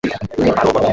[0.33, 0.87] তুমি পারোও বটে!